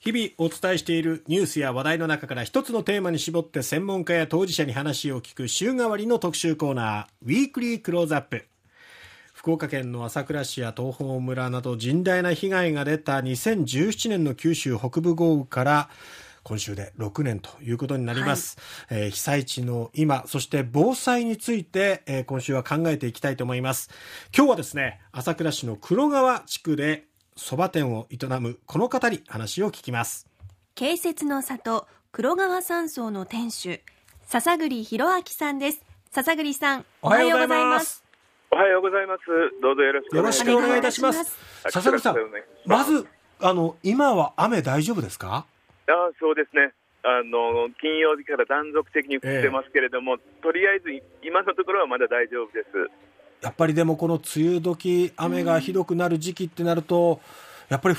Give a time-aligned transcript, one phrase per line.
[0.00, 8.46] 日々お伝えしているニュースや話題の中から一つのテーマに絞って専門家や当事者に話を聞く週替わりの特集コーナーウィークリークローズアップ
[9.34, 15.90] 福岡県の朝倉市や東峰村など甚大な被害が出た2017年の九州北部豪雨から
[16.44, 18.56] 今週で6年ということになります、
[18.88, 23.90] はい、えー、被災地の今そして防災について、えー、今週は考えていきたいと思います。
[24.34, 27.04] 今日はですね朝倉市の黒川地区で
[27.42, 30.28] そば店を営むこの方に話を聞きます。
[30.74, 33.80] 慶節の里黒川山荘の店主
[34.24, 35.82] 笹栗博明さんです。
[36.10, 38.04] 笹栗さんおはようございます。
[38.50, 39.22] おはようございます。
[39.62, 41.38] どうぞよろしくよろしくお願いいたします。
[41.70, 42.16] 笹栗さん
[42.66, 43.06] まず
[43.40, 45.46] あの今は雨大丈夫ですか？
[45.88, 46.74] あそうですね。
[47.02, 50.90] あの金曜日から断続的に降ってますけれども、えー、とりあえず
[51.24, 52.68] 今のところはまだ大丈夫です
[53.42, 57.20] やっぱりでもこの梅雨時雨がひどくなる時期ってなると、
[57.68, 57.94] やっぱり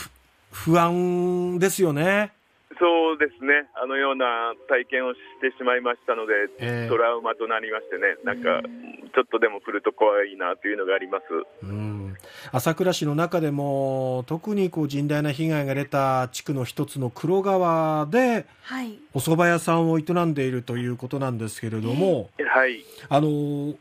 [0.51, 2.33] 不安ですよね。
[2.79, 8.67] そうですね、あのような体験をしてしまいましたので、えー、トラウマとなりましてね、なんか、
[9.13, 11.23] ちょっとでも降ると怖いなというのがあります。
[11.63, 12.15] うん。
[12.51, 23.75] 朝倉市の中でも、特にこう甚大な被害が出た地区の一つの黒川で、はい、お蕎麦屋さんを営んでいるということなんですけれども、えー、はい、あの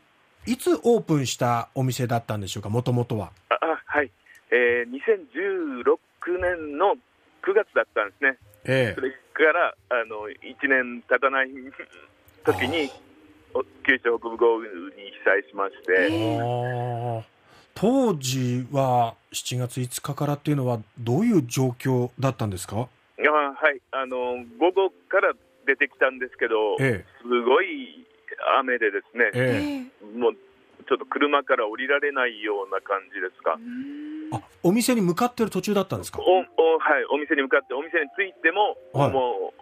[0.47, 3.31] いつオープンしたお店だったんでしょうか、もともとは？
[3.49, 4.11] あはい、
[4.51, 5.97] えー、2016
[6.39, 6.95] 年の
[7.43, 8.37] 9月だったんですね。
[8.65, 11.49] ええ、それからあの1年経たない
[12.43, 12.89] 時に
[13.85, 16.09] 九州北部豪雨に被災しまして、
[17.75, 22.77] 当時は7月5日からっていうのはどういう状況だったんですか？
[22.77, 22.79] あ
[23.21, 23.81] はい。
[23.91, 25.33] あの午後から
[25.67, 28.07] 出てきたんですけど、ええ、すごい
[28.59, 29.83] 雨でですね、え
[30.15, 33.57] え、もうちょっと車から降りられないような感じですか。
[34.33, 36.19] あお店に向かってる途中だったんですか？
[36.21, 39.53] おお、はい、お店に向かって、お店に着いても、はい、も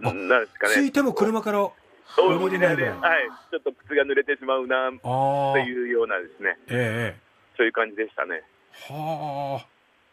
[0.00, 0.74] う、なんですかね。
[0.74, 2.86] 着いても車から降りないはい、
[3.50, 7.20] ちょっと靴が濡れてしまうなというようなですね、ええ、
[7.56, 8.42] そういう感じでしたね。
[8.88, 9.66] はあ、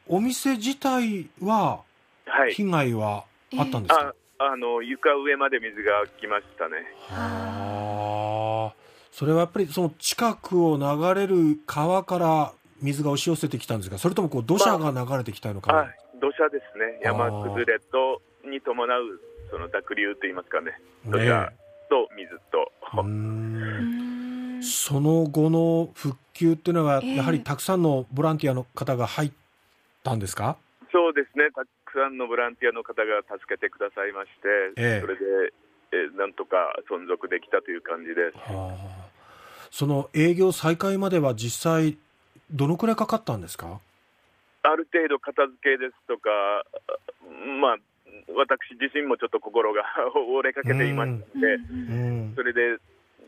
[0.08, 1.82] お店自体は、
[2.52, 3.26] 被害は
[3.58, 6.76] あったんですか、はいあの床上まで水が来ましたね。
[7.08, 7.83] はあ。
[9.14, 12.52] それはやっぱりその近くを流れる川から
[12.82, 20.72] 水が押し寄せてきたんですか、それともこう土砂が流れてきたのか、まあ、土砂ですね、山崩れとに伴うその濁流といいますかね、
[21.06, 21.54] 土砂
[21.90, 22.72] と水と。
[24.64, 29.32] その後の復旧っていうのは、やはりたくさんのボランティアの方が入っ
[30.04, 30.58] たんですか、
[30.92, 35.22] そうですね、たくさんのボランティアの方が助けてくださいまして、えそれで、
[35.92, 36.58] えなんとか
[36.90, 38.32] 存続できたという感じで。
[38.32, 39.03] す。
[39.74, 41.98] はあ、その営業再開までは実際、
[42.52, 43.80] どのくらいかかったんですか？
[44.64, 46.30] ある程度片付けですとか、
[47.60, 47.78] まあ、
[48.38, 49.84] 私自身もちょっと心が
[50.16, 51.26] 折れかけていまして、
[52.36, 52.78] それで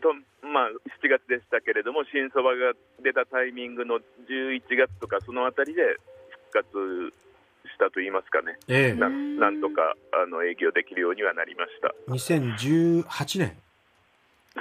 [0.01, 0.13] と、
[0.47, 0.69] まあ、
[1.03, 5.81] 7月でしたけれども、新そばが出たタイミングの11月とか、そのあたりで
[6.53, 7.13] 復活
[7.69, 11.93] したといいますかね、えー、ななんとかあの営業できるようにはなりました。
[12.07, 13.57] 2018年。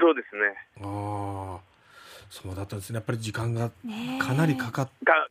[0.01, 0.43] そうですね。
[0.83, 1.74] ああ
[2.35, 2.97] そうだったんですね。
[2.97, 3.71] やっぱり時間が
[4.19, 4.89] かなりかかっ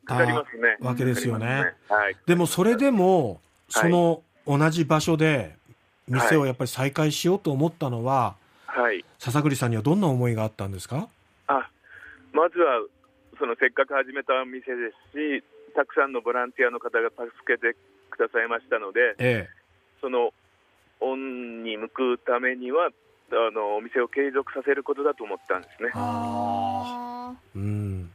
[0.07, 1.73] たわけですよね、ね。
[1.89, 5.57] はい、でもそれでもその同じ場所で
[6.07, 8.35] 店をやっぱり再開しようと思ったのは、
[8.67, 11.09] はい、笹栗さんにはどんな思いがあったんですか？
[11.47, 11.67] あ
[12.31, 12.87] まずは
[13.37, 15.43] そのせっかく始めた店ですし
[15.75, 17.75] たくさんのボランティアの方が助けて
[18.11, 19.49] くださいましたので、ええ、
[19.99, 20.31] その
[21.01, 22.91] 恩に報うためには
[23.31, 25.89] あのお店を継続させることだと思ったんですね。
[27.55, 28.11] うん、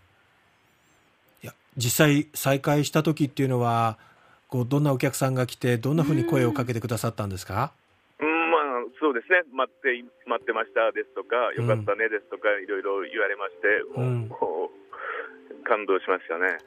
[1.42, 3.98] いや実際再開した時っていうのは
[4.48, 7.72] こうどんなお客さんが来てどんなふうに声をかけてくださったんですか、
[8.20, 8.60] うん、まあ
[9.00, 9.42] そうですね。
[9.52, 16.58] 待って待ってましたですとかよかったねですとか、いろいろ言われまして、うん、もう感動しましたね。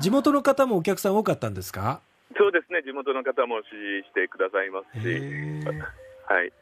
[0.00, 2.00] 地元の方もお客さん多かったんですか？
[2.36, 3.68] そうですね、地元の方も支
[4.02, 5.04] 持してくださいますし、
[6.28, 6.52] はい。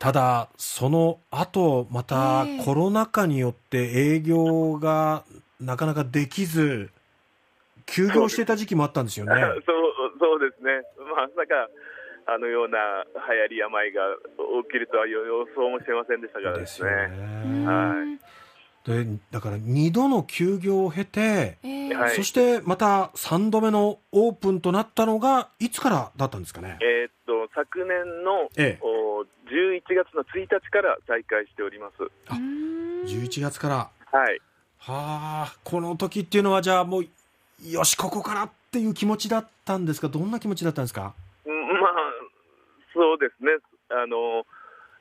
[0.00, 5.24] ただ、その後またコロナ禍によって営業が
[5.60, 6.90] なかなかできず、
[7.84, 9.32] 休業してた時期もあったんですよね。
[9.36, 10.80] そうそうですね、
[11.14, 11.68] まさか
[12.32, 14.02] あのような流行り病が
[14.64, 15.20] 起きるとは予
[15.54, 16.90] 想もしてませんでしたからですね。
[16.90, 17.66] ですね。
[17.66, 18.40] はい。
[18.84, 28.84] でだから2度の休業を経て、えー、そしてまた3度目のオープンとなったのがいつからだったんですかね、えー、っと昨年の、えー、
[29.50, 31.94] 11月の1日から再開しております
[32.28, 33.74] あ11月から
[34.12, 34.40] はい
[34.78, 37.04] はあこの時っていうのはじゃあもう
[37.70, 40.08] よしここからっていう気持ちだったんですか？
[40.08, 41.14] どんな気持ちだったんですか？
[42.92, 43.52] そうですね。
[43.90, 44.44] あの、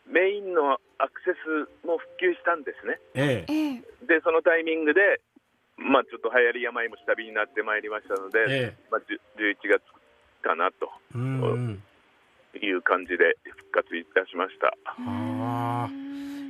[0.05, 2.99] メインのアクセスも復旧したんですね。
[3.15, 3.51] ええ。
[3.51, 5.21] ええで、そのタイミングで、
[5.77, 9.81] まあ、ちょっと流行り病も下火になってまいりましたので、ええまあ、じゅ11月
[10.43, 11.83] かなとうんうん。
[12.57, 14.73] いう感じで復活いたしました。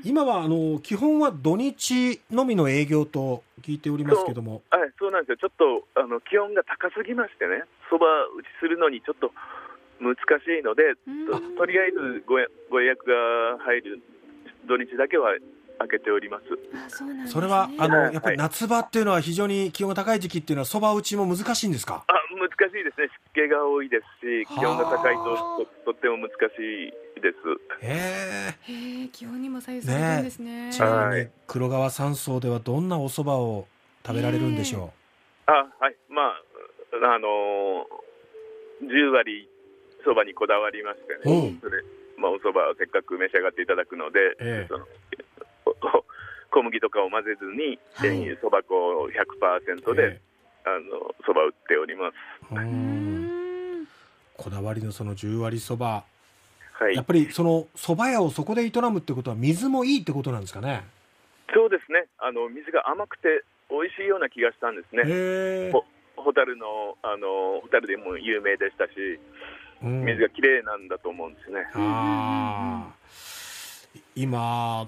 [0.04, 5.38] 今はあの基本は土日のみの営業と聞いておりますけども、はい、そうなんですよ。
[5.38, 5.52] ちょっ
[5.94, 8.06] とあの気温が高すぎましてね、そば
[8.38, 9.32] 打ちするのにちょっと
[10.00, 11.28] 難しいので、うん。
[11.28, 14.02] ととりあえずごやご予約が入る
[14.68, 15.40] 土日だけは開
[15.88, 16.44] けております。
[16.76, 17.32] あそうなんですね。
[17.32, 18.14] それはあのはい。
[18.14, 22.04] やっぱり夏場っていうのは非常に気温が高い時期っていうのはそば打ちも難しいんですか？
[22.08, 26.34] あ難しいですね、湿気が多いですし、気温が高いとはあととっても難し
[27.18, 27.38] いです。
[27.86, 28.72] へえ。
[28.72, 30.70] へえ気温にも左右されるんですね。
[30.72, 33.68] ちなみにはい黒川山荘ではどんなお蕎麦を
[34.06, 34.94] 食べられるんでしょ
[35.46, 39.50] あはい、まあ、あのー、10割
[40.06, 41.60] そばにこだわりましてね、うん。
[41.60, 41.84] それ
[42.18, 44.68] まあ、お蕎麦をせっかく召し上がっていただくので、ええ。
[44.70, 44.86] その
[46.52, 49.96] 小麦とかを混ぜずに、はいえーそば粉100%う。
[49.96, 50.22] で、え
[50.66, 52.16] あのそば打っております。
[54.38, 56.04] こだわりのその10割そば、
[56.74, 60.84] はいやっぱりその蕎麦屋をそこで営むってことは水もいいってことなんですかね？
[61.54, 65.72] そうですねあの、水が甘くて美味しいような気がしたんですね。
[66.16, 68.92] ホタルの、あの、ホタルでも有名でしたし、
[69.82, 71.66] うん水がきれいなんだと思うんですね。
[74.16, 74.88] 今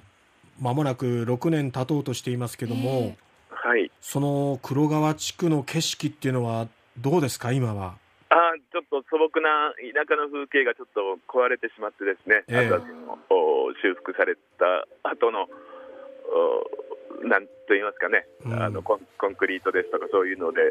[0.62, 3.18] まもなく6年経とうとしていますけども、え
[3.50, 3.92] はい。
[4.00, 6.68] その黒川地区の景色っていうのは
[6.98, 7.52] どうですか？
[7.52, 7.96] 今は。
[8.30, 12.70] あーちょっと素朴な田舎の風景がちょっと壊れてしまってですね、ええ。
[12.70, 18.54] 新しいのお修復された後のおなんと言いますかね、うん。
[18.64, 20.62] あのコンコンクリートですとかそういうので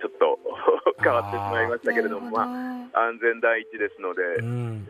[0.00, 0.38] ちょっと
[1.02, 2.42] 変わってしまいましたけれども、ま
[2.92, 4.88] あ、安全第一ですので、うん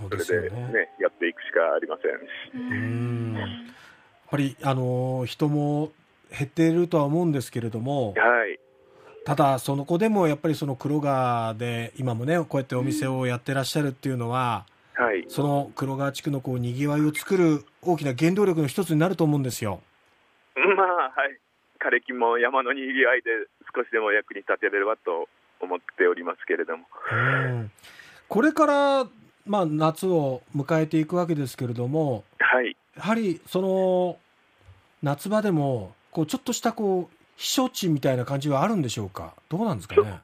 [0.00, 0.72] それで、よね。
[0.72, 2.60] ね、やっていくしかありません。
[2.60, 3.34] うん。
[3.34, 3.48] やっ
[4.30, 5.92] ぱりあの人も
[6.36, 8.58] 減っているとは思うんですけれどもはい、
[9.24, 19.80] ただその子でもやっぱりその黒川で今もねこうやってお店をやってらっしゃるっていうのは、はい、その黒川地区のこうにぎわいを作る大きな原動力の一つになると思うんですよ。
[20.56, 21.38] まあ、はい、
[21.80, 23.30] 枯れ木も山のにぎわいで
[23.74, 25.28] 少しでも役に立てればと
[25.60, 26.86] 思っておりますけれども。
[27.12, 27.70] うん。
[28.28, 29.06] これから、
[29.46, 32.76] まあ、夏を迎えていくわけですけれどもはい。
[32.96, 34.18] やはりその
[35.02, 39.34] 夏場でもこうちょっとしたこう避暑地みたいな感じはあるんでしょうか？
[39.48, 40.20] どうなんですかね？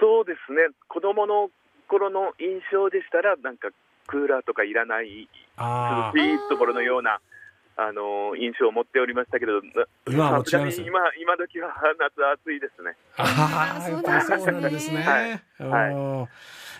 [0.00, 1.50] そうですね、子供の
[1.88, 3.68] 頃の印象でしたら、なんか
[4.06, 7.20] クーラーとかいらない、あ涼しいところのような、
[7.76, 9.60] あの印象を持っておりましたけど、
[10.08, 10.60] 今は今、
[11.20, 12.96] 今時は夏暑いですね。
[13.16, 15.02] ああそうなんですすね。
[15.02, 15.42] はい。
[15.60, 16.28] うん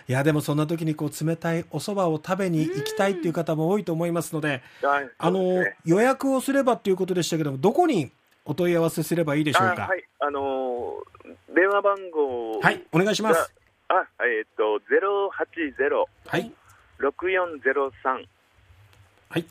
[0.09, 5.09] いやでもそんな時にこう冷たいお蕎麦を食べに行きたいっていう方も多いと思いますので、はい。
[5.19, 5.75] あのね。
[5.85, 8.11] 予約をすればっていうことでしたけどもどこに
[8.43, 9.85] お問い合わせすればいいでしょうか？
[9.85, 11.09] あはい、あのー
[11.53, 13.53] 電話番号はい、お願いします。
[13.87, 16.51] あ、えっ、と、080はい、
[16.99, 18.25] 6403
[19.29, 19.45] はい、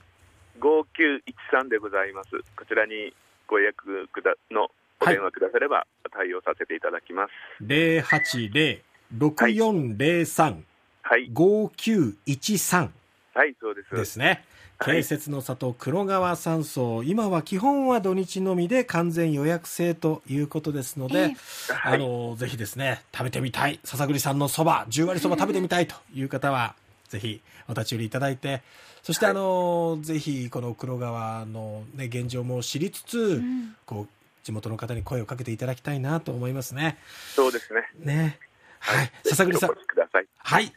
[0.58, 2.30] 5913でございます。
[2.56, 3.14] こちらに
[3.46, 4.68] ご予約くだの
[5.00, 7.30] お電話くだされば対応させていただきます。
[7.60, 8.82] 零八零
[9.12, 10.64] 六四零三
[11.02, 12.92] はい、五九一三
[13.32, 13.94] はい、そうです。
[13.94, 14.44] ですね。
[14.78, 14.96] はい。
[14.96, 17.02] 慶節の里黒川山荘。
[17.02, 21.72] 今は基本は土日のみで完全予約制ということですので、ええ。
[21.72, 23.80] はいあのぜひですね食べてみたい。
[23.84, 26.74] 笹栗さんのそば10割そば食べてみたいという方は
[27.08, 28.62] ぜひお立ち寄りいただいて。
[29.02, 33.74] そしてあの、ぜひこの黒川の、ね、現状も知りつつ、ん。
[33.86, 34.08] こう
[34.42, 36.98] 地元の方に声をかけていただきたいなと思いますね。
[37.34, 37.82] そうですね。
[38.00, 38.38] ね
[38.80, 40.26] はい、笹栗さんお越しください。
[40.38, 40.72] はい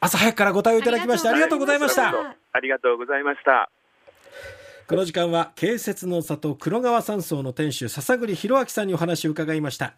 [0.00, 2.50] 朝早くからご対応いただきましてありがとうございましたありがとうございま。
[2.54, 3.70] ありがとうございました。
[4.88, 9.90] この時間は慶節の里黒川山荘の店主笹栗弘明さんにお話を伺いました